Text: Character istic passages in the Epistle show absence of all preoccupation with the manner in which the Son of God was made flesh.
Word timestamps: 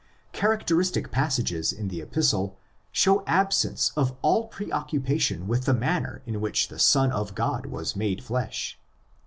Character 0.33 0.77
istic 0.77 1.11
passages 1.11 1.71
in 1.71 1.87
the 1.89 2.01
Epistle 2.01 2.57
show 2.91 3.23
absence 3.27 3.91
of 3.95 4.17
all 4.23 4.47
preoccupation 4.47 5.47
with 5.47 5.65
the 5.65 5.75
manner 5.75 6.23
in 6.25 6.41
which 6.41 6.69
the 6.69 6.79
Son 6.79 7.11
of 7.11 7.35
God 7.35 7.67
was 7.67 7.95
made 7.95 8.23
flesh. 8.23 8.79